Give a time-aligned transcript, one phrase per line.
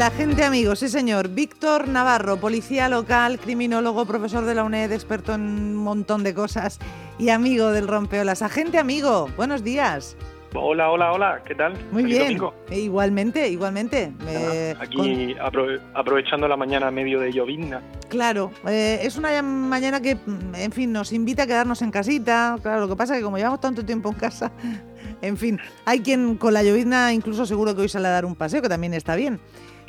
[0.00, 1.28] El agente amigo, sí señor.
[1.28, 6.78] Víctor Navarro, policía local, criminólogo, profesor de la UNED, experto en un montón de cosas
[7.18, 8.40] y amigo del rompeolas.
[8.40, 10.16] Agente amigo, buenos días.
[10.54, 11.74] Hola, hola, hola, ¿qué tal?
[11.92, 12.40] Muy bien.
[12.70, 14.14] E igualmente, igualmente.
[14.80, 15.36] aquí
[15.92, 17.82] aprovechando la mañana medio de llovizna.
[18.08, 20.16] Claro, eh, es una mañana que,
[20.54, 22.56] en fin, nos invita a quedarnos en casita.
[22.62, 24.50] Claro, lo que pasa es que como llevamos tanto tiempo en casa,
[25.20, 28.34] en fin, hay quien con la llovizna incluso seguro que hoy sale a dar un
[28.34, 29.38] paseo, que también está bien.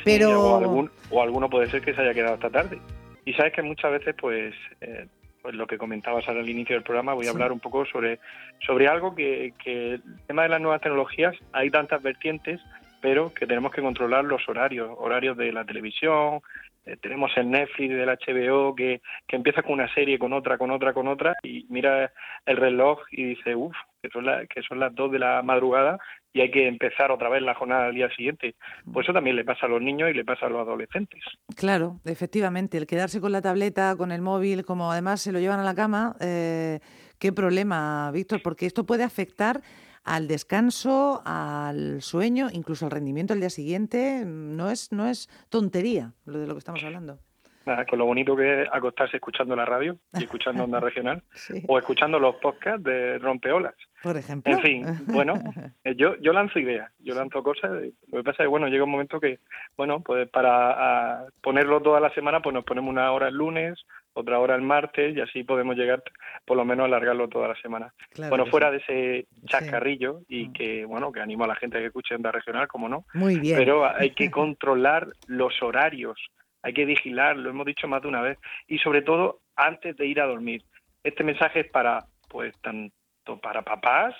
[0.04, 0.88] Pero...
[1.10, 2.78] o, alguno puede ser que se haya quedado hasta tarde.
[3.24, 5.06] Y sabes que muchas veces, pues, eh,
[5.40, 8.18] pues lo que comentabas al inicio del programa, voy a hablar un poco sobre,
[8.66, 12.60] sobre algo que, que el tema de las nuevas tecnologías, hay tantas vertientes,
[13.00, 16.40] pero que tenemos que controlar los horarios, horarios de la televisión,
[16.84, 20.70] eh, tenemos el Netflix del HBO que, que empieza con una serie, con otra, con
[20.70, 22.12] otra, con otra, y mira
[22.46, 25.98] el reloj y dice, uff, que, son que son las dos de la madrugada
[26.32, 28.54] y hay que empezar otra vez la jornada al día siguiente.
[28.90, 31.22] Pues eso también le pasa a los niños y le pasa a los adolescentes.
[31.56, 35.60] Claro, efectivamente, el quedarse con la tableta, con el móvil, como además se lo llevan
[35.60, 36.80] a la cama, eh,
[37.18, 39.60] qué problema, Víctor, porque esto puede afectar
[40.04, 44.24] al descanso, al sueño, incluso al rendimiento al día siguiente.
[44.26, 47.18] No es, no es tontería lo de lo que estamos hablando.
[47.64, 51.22] Nada, con lo bonito que es acostarse escuchando la radio y escuchando Onda Regional
[51.68, 53.74] o escuchando los podcasts de Rompeolas.
[54.02, 54.52] Por ejemplo.
[54.52, 55.34] En fin, bueno,
[55.84, 57.70] eh, yo, yo lanzo ideas, yo lanzo cosas.
[58.10, 59.38] Lo que pasa es que, bueno, llega un momento que,
[59.76, 63.78] bueno, pues para ponerlo toda la semana, pues nos ponemos una hora el lunes,
[64.14, 66.02] otra hora el martes y así podemos llegar,
[66.44, 67.92] por lo menos, a alargarlo toda la semana.
[68.28, 70.52] bueno, fuera de ese chascarrillo y mm.
[70.52, 73.04] que, bueno, que animo a la gente a que escuche Onda Regional, como no.
[73.14, 73.56] Muy bien.
[73.56, 76.18] Pero hay que controlar los horarios
[76.62, 80.06] hay que vigilar, lo hemos dicho más de una vez, y sobre todo antes de
[80.06, 80.62] ir a dormir.
[81.02, 84.14] Este mensaje es para, pues, tanto para papás,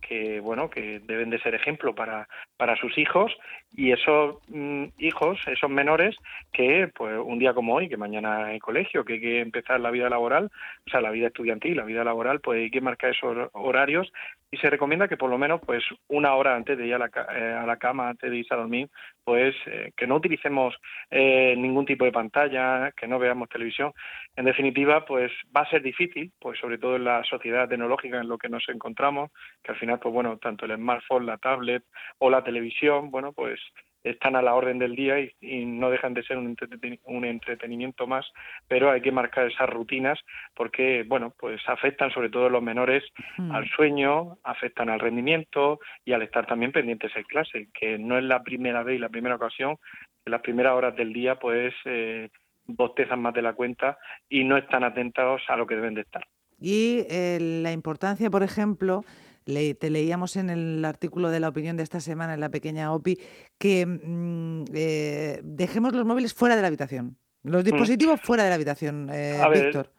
[0.00, 3.32] que bueno que deben de ser ejemplo para para sus hijos
[3.76, 6.16] y esos mm, hijos esos menores
[6.52, 9.90] que pues un día como hoy que mañana hay colegio que hay que empezar la
[9.90, 10.50] vida laboral
[10.86, 14.12] o sea la vida estudiantil la vida laboral pues hay que marcar esos horarios
[14.50, 17.10] y se recomienda que por lo menos pues una hora antes de ir a la,
[17.36, 18.88] eh, a la cama antes de irse a dormir
[19.24, 20.74] pues eh, que no utilicemos
[21.10, 23.92] eh, ningún tipo de pantalla que no veamos televisión.
[24.36, 28.28] En definitiva pues va a ser difícil pues sobre todo en la sociedad tecnológica en
[28.28, 29.30] lo que nos encontramos
[29.62, 31.84] que al final pues bueno tanto el smartphone la tablet
[32.18, 33.60] o la televisión bueno pues
[34.10, 38.26] están a la orden del día y, no dejan de ser un, entretenimiento más,
[38.66, 40.18] pero hay que marcar esas rutinas
[40.54, 43.04] porque, bueno, pues afectan sobre todo los menores
[43.36, 43.52] mm.
[43.52, 48.24] al sueño, afectan al rendimiento y al estar también pendientes en clase, que no es
[48.24, 49.76] la primera vez y la primera ocasión,
[50.24, 52.28] en las primeras horas del día, pues eh,
[52.66, 53.98] bostezan más de la cuenta
[54.28, 56.24] y no están atentados a lo que deben de estar.
[56.60, 59.04] Y eh, la importancia, por ejemplo,
[59.78, 63.18] te leíamos en el artículo de la opinión de esta semana, en la pequeña OPI,
[63.58, 67.66] que mm, eh, dejemos los móviles fuera de la habitación, los mm.
[67.66, 69.90] dispositivos fuera de la habitación, eh, Víctor.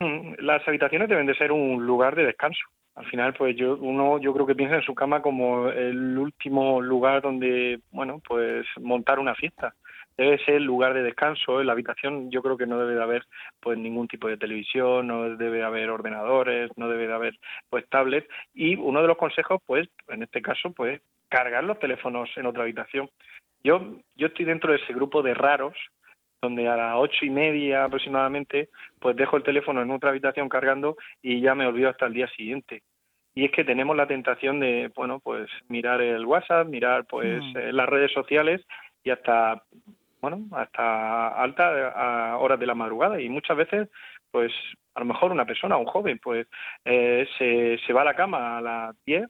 [0.00, 2.66] Mm, las habitaciones deben de ser un lugar de descanso.
[2.96, 6.80] Al final, pues yo uno yo creo que piensa en su cama como el último
[6.80, 9.74] lugar donde, bueno, pues montar una fiesta
[10.16, 11.60] debe ser el lugar de descanso.
[11.60, 13.24] En la habitación yo creo que no debe de haber
[13.60, 17.38] pues ningún tipo de televisión, no debe de haber ordenadores, no debe de haber
[17.68, 22.30] pues tablets y uno de los consejos pues en este caso pues cargar los teléfonos
[22.36, 23.10] en otra habitación.
[23.62, 25.76] Yo yo estoy dentro de ese grupo de raros
[26.42, 28.68] donde a las ocho y media aproximadamente
[29.00, 32.28] pues dejo el teléfono en otra habitación cargando y ya me olvido hasta el día
[32.28, 32.82] siguiente
[33.34, 37.56] y es que tenemos la tentación de bueno pues mirar el WhatsApp mirar pues mm.
[37.56, 38.62] eh, las redes sociales
[39.02, 39.62] y hasta
[40.28, 41.94] bueno, hasta altas
[42.40, 43.20] horas de la madrugada.
[43.20, 43.88] Y muchas veces,
[44.32, 44.52] pues
[44.94, 46.48] a lo mejor una persona, un joven, pues
[46.84, 49.28] eh, se, se va a la cama a las 10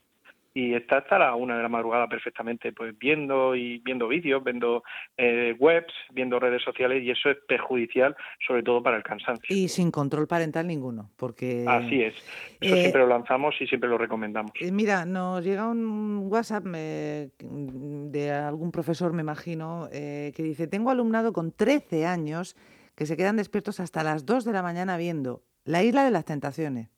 [0.56, 4.82] y está hasta la una de la madrugada perfectamente, pues viendo y viendo vídeos, viendo
[5.18, 9.54] eh, webs, viendo redes sociales y eso es perjudicial, sobre todo para el cansancio.
[9.54, 12.14] Y sin control parental ninguno, porque así es.
[12.58, 14.52] Eso eh, siempre lo lanzamos y siempre lo recomendamos.
[14.58, 21.34] Eh, mira, nos llega un WhatsApp de algún profesor, me imagino, que dice: tengo alumnado
[21.34, 22.56] con 13 años
[22.94, 26.24] que se quedan despiertos hasta las 2 de la mañana viendo La Isla de las
[26.24, 26.95] Tentaciones.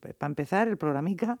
[0.00, 1.38] Para empezar, el programica,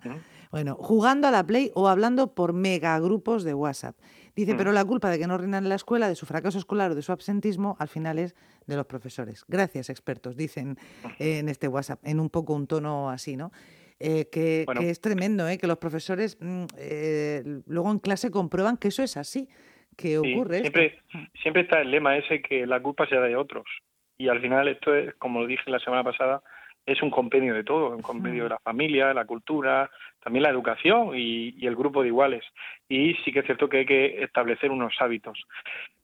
[0.50, 3.96] bueno, jugando a la Play o hablando por megagrupos de WhatsApp.
[4.34, 6.92] Dice, pero la culpa de que no rindan en la escuela, de su fracaso escolar
[6.92, 8.34] o de su absentismo, al final es
[8.66, 9.44] de los profesores.
[9.48, 10.78] Gracias, expertos, dicen
[11.18, 13.50] en este WhatsApp, en un poco un tono así, ¿no?
[14.02, 15.58] Eh, que, es tremendo, ¿eh?
[15.58, 19.46] que los profesores mm, eh, luego en clase comprueban que eso es así,
[19.94, 20.60] que ocurre.
[20.60, 20.98] Siempre,
[21.42, 23.66] siempre está el lema ese que la culpa sea de otros.
[24.16, 26.42] Y al final esto es, como lo dije la semana pasada,
[26.90, 29.90] es un compendio de todo, un compendio de la familia, la cultura,
[30.22, 32.44] también la educación y, el grupo de iguales.
[32.88, 35.38] Y sí que es cierto que hay que establecer unos hábitos.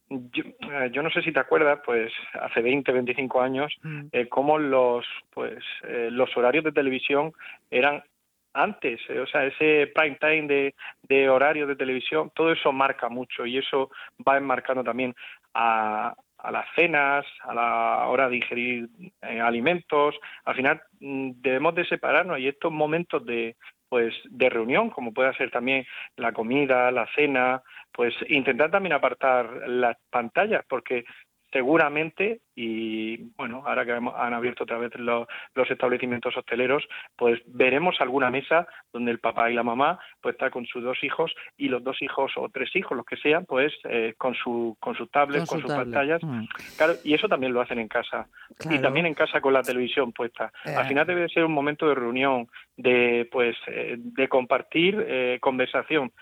[0.08, 4.06] yo, eh, yo, no sé si te acuerdas, pues hace 20, 25 años, mm.
[4.12, 7.32] eh, cómo los, pues, eh, los horarios de televisión
[7.70, 8.02] eran
[8.56, 13.08] antes, eh, o sea, ese prime time de, de horario de televisión, todo eso marca
[13.08, 13.90] mucho y eso
[14.26, 15.14] va enmarcando también
[15.52, 16.14] a,
[16.46, 18.88] a las cenas, a la hora de ingerir
[19.20, 20.14] alimentos.
[20.44, 23.56] Al final mm, debemos de separarnos y estos momentos de,
[23.88, 25.84] pues de reunión, como puede ser también
[26.16, 27.62] la comida, la cena,
[27.92, 31.04] pues intentar también apartar las pantallas, porque
[31.56, 35.26] seguramente, y bueno, ahora que han abierto otra vez los,
[35.70, 36.86] establecimientos hosteleros,
[37.16, 41.02] pues veremos alguna mesa donde el papá y la mamá pues está con sus dos
[41.02, 44.76] hijos y los dos hijos o tres hijos, los que sean, pues eh, con su
[44.80, 46.22] con su tablet, con, sus pantallas.
[46.22, 46.44] Mm.
[46.76, 48.28] Claro, y eso también lo hacen en casa.
[48.70, 50.52] Y también en casa con la televisión puesta.
[50.64, 50.88] Al eh.
[50.88, 56.12] final debe ser un momento de reunión, de pues eh, de compartir conversación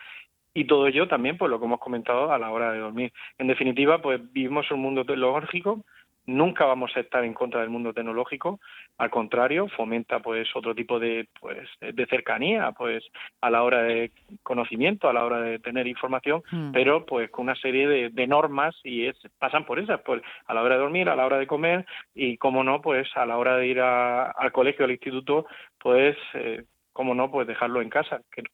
[0.54, 3.12] y todo ello también, pues lo que hemos comentado a la hora de dormir.
[3.38, 5.84] En definitiva, pues vivimos un mundo tecnológico,
[6.26, 8.60] nunca vamos a estar en contra del mundo tecnológico,
[8.98, 13.04] al contrario, fomenta pues otro tipo de pues de cercanía, pues
[13.40, 14.12] a la hora de
[14.42, 16.72] conocimiento, a la hora de tener información, hmm.
[16.72, 20.62] pero pues con una serie de, normas y es, pasan por esas, pues a la
[20.62, 21.84] hora de dormir, a la hora de comer
[22.14, 25.46] y como no, pues a la hora de ir al colegio, al instituto,
[25.78, 28.44] pues eh, como no, pues dejarlo en casa, que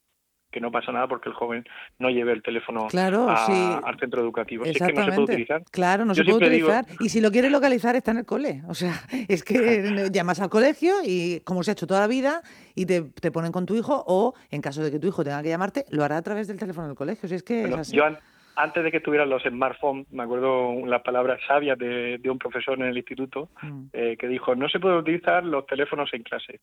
[0.51, 1.65] que no pasa nada porque el joven
[1.99, 4.65] no lleve el teléfono al centro educativo.
[4.65, 5.63] Es que no se puede utilizar.
[5.71, 6.87] Claro, no se puede utilizar.
[7.01, 8.63] y si lo quieres localizar, está en el cole.
[8.69, 8.95] O sea,
[9.29, 12.43] es que llamas al colegio y, como se ha hecho toda la vida,
[12.75, 15.49] y te, ponen con tu hijo, o en caso de que tu hijo tenga que
[15.49, 17.29] llamarte, lo hará a través del teléfono del colegio.
[17.29, 18.05] Si es que Yo
[18.57, 22.87] antes de que tuvieran los smartphones, me acuerdo las palabras sabias de, un profesor en
[22.87, 23.85] el instituto mm.
[23.93, 26.61] eh, que dijo, no se puede utilizar los teléfonos en clase.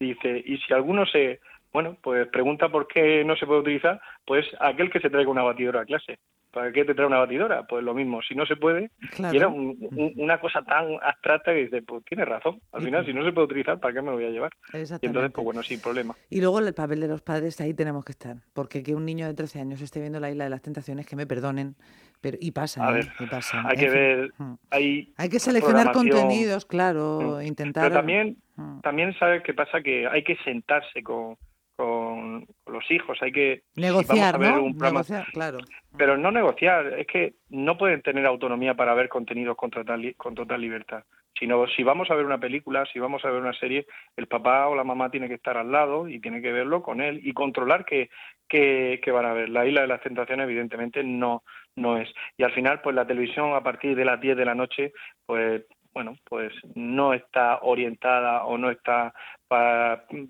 [0.00, 1.40] Dice, y si alguno se
[1.72, 5.42] bueno, pues pregunta por qué no se puede utilizar, pues aquel que se traiga una
[5.42, 6.18] batidora a clase.
[6.50, 7.66] ¿Para qué te trae una batidora?
[7.66, 11.82] Pues lo mismo, si no se puede, y era una cosa tan abstracta que dice,
[11.82, 14.24] pues tiene razón, al final si no se puede utilizar, ¿para qué me lo voy
[14.24, 14.52] a llevar?
[14.72, 16.16] Y entonces, pues bueno, sin problema.
[16.30, 19.26] Y luego el papel de los padres, ahí tenemos que estar, porque que un niño
[19.26, 21.76] de 13 años esté viendo la isla de las tentaciones, que me perdonen,
[22.22, 23.02] pero y pasa, ¿eh?
[23.20, 23.62] y pasa.
[23.66, 24.54] Hay que ver, mm.
[24.70, 27.42] hay, hay que seleccionar contenidos, claro, mm.
[27.42, 27.84] intentar...
[27.84, 28.80] Pero también, mm.
[28.80, 31.36] también sabes qué pasa, que hay que sentarse con
[31.78, 35.58] con, los hijos, hay que negociar, Un negociar, claro.
[35.96, 40.34] Pero no negociar, es que no pueden tener autonomía para ver contenidos con total, con
[40.34, 41.04] total libertad.
[41.38, 43.86] Sino si vamos a ver una película, si vamos a ver una serie,
[44.16, 47.00] el papá o la mamá tiene que estar al lado y tiene que verlo con
[47.00, 48.10] él y controlar que,
[48.48, 49.48] que, van a ver.
[49.48, 51.44] La isla de las tentaciones evidentemente no
[51.76, 52.08] no es.
[52.36, 54.92] Y al final, pues la televisión a partir de las 10 de la noche,
[55.26, 59.12] pues bueno, pues no está orientada o no está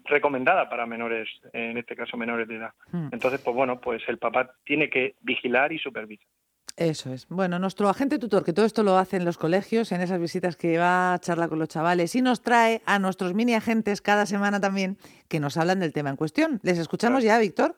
[0.04, 2.70] recomendada para menores, en este caso menores de edad.
[2.92, 3.08] Hmm.
[3.12, 6.26] Entonces, pues bueno, pues el papá tiene que vigilar y supervisar.
[6.78, 7.26] Eso es.
[7.28, 10.56] Bueno, nuestro agente tutor, que todo esto lo hace en los colegios, en esas visitas
[10.56, 14.26] que va a charlar con los chavales y nos trae a nuestros mini agentes cada
[14.26, 14.96] semana también
[15.26, 16.60] que nos hablan del tema en cuestión.
[16.62, 17.74] ¿Les escuchamos ya, Víctor?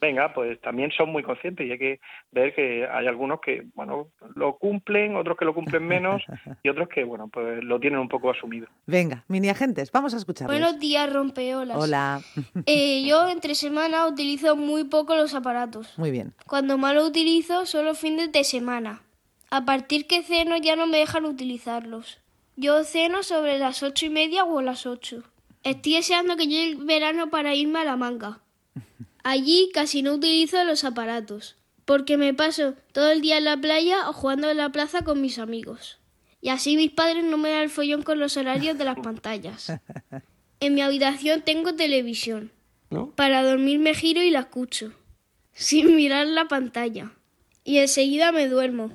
[0.00, 2.00] Venga, pues también son muy conscientes y hay que
[2.30, 6.22] ver que hay algunos que, bueno, lo cumplen, otros que lo cumplen menos
[6.62, 8.66] y otros que, bueno, pues lo tienen un poco asumido.
[8.86, 10.46] Venga, mini agentes, vamos a escuchar.
[10.48, 11.76] Buenos días, rompeolas.
[11.76, 12.20] Hola.
[12.66, 15.98] Eh, yo entre semana utilizo muy poco los aparatos.
[15.98, 16.34] Muy bien.
[16.46, 19.02] Cuando más lo utilizo, solo fines de semana.
[19.50, 22.20] A partir que ceno ya no me dejan utilizarlos.
[22.56, 25.22] Yo ceno sobre las ocho y media o las ocho.
[25.62, 28.40] Estoy deseando que llegue el verano para irme a la manga.
[29.24, 34.08] Allí casi no utilizo los aparatos, porque me paso todo el día en la playa
[34.08, 35.98] o jugando en la plaza con mis amigos.
[36.40, 39.72] Y así mis padres no me dan el follón con los horarios de las pantallas.
[40.60, 42.50] En mi habitación tengo televisión.
[43.14, 44.92] Para dormir me giro y la escucho,
[45.52, 47.12] sin mirar la pantalla.
[47.62, 48.90] Y enseguida me duermo,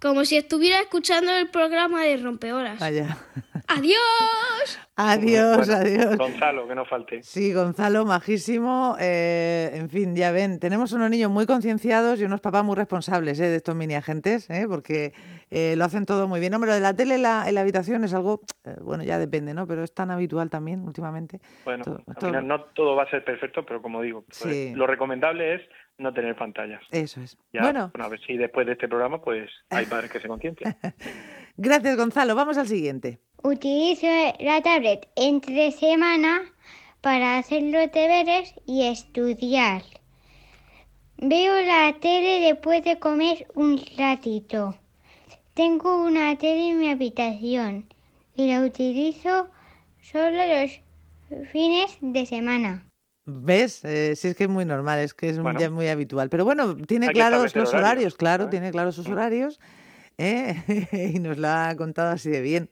[0.00, 2.80] como si estuviera escuchando el programa de Rompehoras.
[3.70, 4.80] ¡Adiós!
[4.96, 6.18] Adiós, adiós.
[6.18, 7.22] Gonzalo, que no falte.
[7.22, 8.96] Sí, Gonzalo, majísimo.
[9.00, 13.38] Eh, en fin, ya ven, tenemos unos niños muy concienciados y unos papás muy responsables
[13.40, 15.12] eh, de estos mini agentes, eh, porque
[15.76, 16.52] lo hacen todo muy bien.
[16.52, 18.40] Hombre, de la tele en la, habitación es algo,
[18.82, 19.66] bueno, ya depende, ¿no?
[19.66, 21.40] Pero es tan habitual también últimamente.
[21.64, 25.54] Bueno, al final no todo va a ser perfecto, pero como digo, pues, lo recomendable
[25.54, 25.62] es
[26.00, 26.82] no tener pantallas.
[26.90, 27.38] Eso es.
[27.52, 27.92] bueno.
[27.98, 30.76] a ver si después de este programa, pues hay padres que se conciencian.
[31.56, 32.34] Gracias, Gonzalo.
[32.34, 33.20] Vamos al siguiente.
[33.42, 34.06] Utilizo
[34.40, 36.42] la tablet entre semana
[37.00, 39.82] para hacer los deberes y estudiar.
[41.16, 44.76] Veo la tele después de comer un ratito.
[45.54, 47.86] Tengo una tele en mi habitación
[48.34, 49.48] y la utilizo
[50.02, 50.80] solo los
[51.50, 52.86] fines de semana.
[53.24, 53.84] ¿Ves?
[53.84, 56.28] Eh, sí, es que es muy normal, es que es muy, muy habitual.
[56.28, 59.60] Pero bueno, tiene claros los horarios, claro, tiene claros sus horarios
[60.18, 60.62] ¿eh?
[61.14, 62.68] y nos lo ha contado así de bien.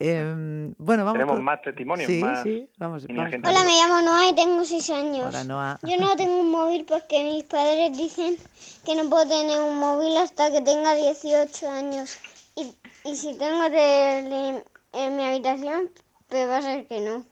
[0.00, 3.04] Em, bueno, vamos Tenemos con- más testimonios, Sí, más sí, vamos.
[3.08, 3.32] vamos.
[3.42, 5.26] Hola, me llamo Noah y tengo 6 años.
[5.26, 5.78] Hola, Noa.
[5.82, 8.36] Yo no tengo un móvil porque mis padres dicen
[8.84, 12.16] que no puedo tener un móvil hasta que tenga 18 años.
[12.54, 12.72] Y,
[13.04, 14.62] y si tengo tele
[14.92, 15.90] en mi habitación,
[16.28, 17.24] pues va a ser que no.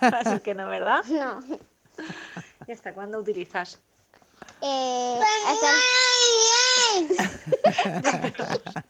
[0.00, 1.02] Así que no, ¿verdad?
[1.08, 1.42] No.
[2.68, 3.80] ¿Y hasta cuándo utilizas?
[4.62, 5.18] Eh,
[5.48, 5.66] hasta,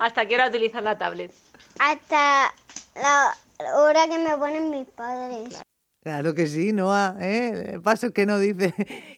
[0.00, 1.32] ¿Hasta qué hora utilizas la tablet?
[1.78, 2.52] Hasta
[2.94, 5.62] la hora que me ponen mis padres.
[6.02, 7.78] Claro que sí, Noa, ¿eh?
[7.82, 8.72] Pasa que no dice.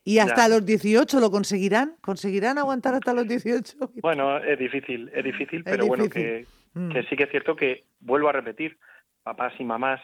[0.05, 0.49] ¿Y hasta Ya.
[0.49, 1.97] los 18 lo conseguirán?
[2.01, 3.77] ¿Conseguirán aguantar hasta los 18?
[4.03, 6.91] Bueno, es difícil, es difícil, Es pero bueno, que, Mm.
[6.93, 8.79] que sí que es cierto que, vuelvo a repetir,
[9.25, 10.01] papás y mamás,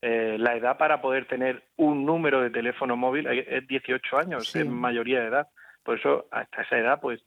[0.00, 4.48] eh, la edad para poder tener un número de teléfono móvil es es 18 años,
[4.50, 4.60] Sí.
[4.60, 5.48] es mayoría de edad.
[5.84, 7.20] Por eso, hasta esa edad, pues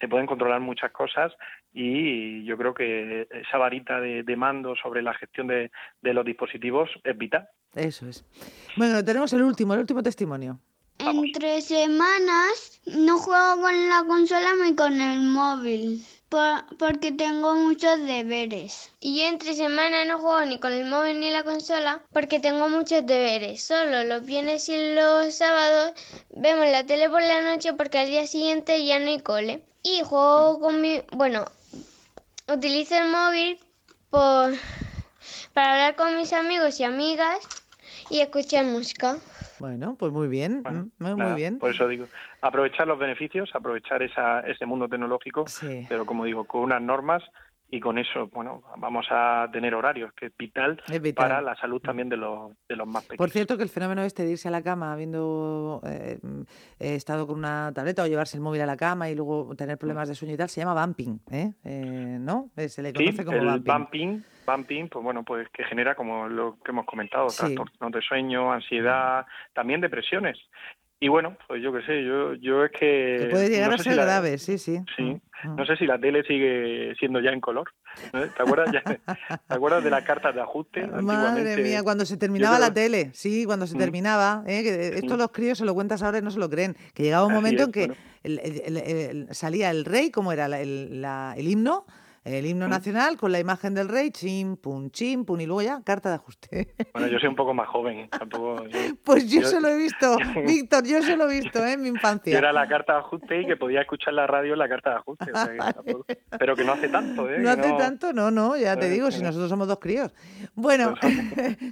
[0.00, 1.32] se pueden controlar muchas cosas
[1.78, 6.24] y yo creo que esa varita de, de mando sobre la gestión de, de los
[6.24, 7.46] dispositivos es vital.
[7.74, 8.24] Eso es.
[8.76, 10.58] Bueno, tenemos el último, el último testimonio.
[10.98, 16.02] Entre semanas no juego con la consola ni con el móvil.
[16.78, 18.90] porque tengo muchos deberes.
[19.00, 23.04] Y entre semana no juego ni con el móvil ni la consola porque tengo muchos
[23.04, 23.62] deberes.
[23.62, 25.92] Solo los viernes y los sábados
[26.30, 29.62] vemos la tele por la noche porque al día siguiente ya no hay cole.
[29.82, 31.02] Y juego con mi...
[31.12, 31.44] Bueno,
[32.52, 33.58] utilizo el móvil
[34.10, 34.52] por...
[35.52, 37.38] para hablar con mis amigos y amigas
[38.10, 39.16] y escuchar música.
[39.58, 41.58] Bueno, pues muy bien, Bueno, mm, muy, muy nada, bien.
[41.58, 42.06] Por eso digo,
[42.42, 45.86] aprovechar los beneficios, aprovechar esa, ese mundo tecnológico, Sí.
[45.88, 47.22] pero como digo, con unas normas
[47.68, 51.28] y con eso, bueno, vamos a tener horarios, que es vital, Es vital.
[51.28, 53.18] para la salud también de los, de los más pequeños.
[53.18, 56.18] Por cierto, que el fenómeno este de irse a la cama habiendo eh,
[56.78, 59.78] eh, estado con una tableta o llevarse el móvil a la cama y luego tener
[59.78, 61.52] problemas de sueño y tal, se llama bumping, ¿eh?
[61.64, 62.50] Eh, ¿no?
[62.56, 63.72] Eh, Se le Sí, conoce como el bumping.
[63.72, 67.54] bumping, bumping, pues bueno, pues que genera, como lo que hemos comentado, Sí.
[67.54, 70.38] trastornos de sueño, ansiedad, también depresiones.
[70.98, 73.18] Y bueno, pues yo qué sé, yo, yo es que...
[73.20, 74.78] Que puede llegar no a ser si la- grave, sí, sí.
[74.96, 75.56] Sí, Mm, mm.
[75.56, 77.68] no sé si la tele sigue siendo ya en color.
[78.14, 78.22] ¿no?
[78.30, 80.86] ¿Te acuerdas, ya- ¿Te acuerdas de las cartas de ajuste?
[80.86, 83.78] Madre mía, cuando se terminaba creo- la tele, sí, cuando se Mm.
[83.78, 84.62] terminaba, ¿eh?
[84.62, 87.26] que esto los críos se lo cuentas ahora y no se lo creen, que llegaba
[87.26, 87.94] un Así momento es, en que bueno.
[88.22, 88.76] el- el- el-
[89.28, 90.60] el- salía el rey, como era la-
[91.36, 91.84] el himno,
[92.26, 92.70] el himno Mm.
[92.70, 96.16] nacional con la imagen del rey, chim, pum, chim, pum, y luego ya carta de
[96.16, 96.74] ajuste.
[96.92, 98.66] Bueno, yo soy un poco más joven, tampoco...
[98.66, 100.16] Yo, Pues yo, Yo- se lo he visto,
[100.46, 101.74] Víctor, yo se lo he visto ¿eh?
[101.74, 102.36] en mi yo infancia.
[102.36, 104.96] era la carta de ajuste y que podía escuchar la radio en la carta de
[104.96, 105.30] ajuste.
[105.32, 106.06] o sea que tampoco-
[106.38, 107.38] pero que no hace tanto, ¿eh?
[107.38, 109.26] No hace tanto, no, no, ya te Eh, digo, si no.
[109.28, 110.12] nosotros somos dos críos.
[110.54, 111.14] Bueno, Pues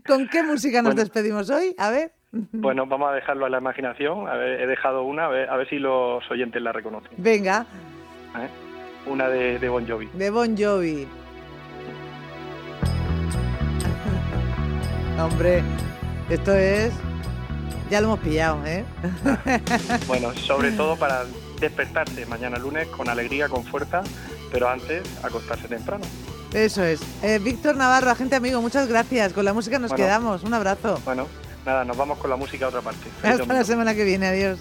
[0.06, 1.00] ¿con qué música nos Bueno.
[1.00, 1.74] despedimos hoy?
[1.78, 2.12] A ver.
[2.52, 4.28] Bueno, vamos a dejarlo a la imaginación.
[4.28, 7.12] A ver, he dejado una, a ver, a ver si los oyentes la reconocen.
[7.16, 7.66] Venga,
[8.36, 8.48] ¿eh?
[9.06, 10.08] Una de, de Bon Jovi.
[10.14, 11.06] de Bon Jovi.
[15.20, 15.62] Hombre,
[16.30, 16.92] esto es...
[17.90, 18.84] Ya lo hemos pillado, ¿eh?
[20.06, 21.24] Bueno, sobre todo para
[21.60, 24.02] despertarse mañana lunes con alegría, con fuerza,
[24.50, 26.04] pero antes acostarse temprano.
[26.52, 27.00] Eso es.
[27.22, 29.32] Eh, Víctor Navarro, agente amigo, muchas gracias.
[29.34, 30.04] Con la música nos Bueno.
[30.04, 30.42] quedamos.
[30.44, 30.98] Un abrazo.
[31.04, 31.26] Bueno,
[31.66, 33.04] nada, nos vamos con la música a otra parte.
[33.20, 34.28] Feliz Hasta la semana que viene.
[34.28, 34.58] Adiós.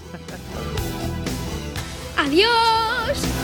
[2.18, 3.43] ¡Adiós!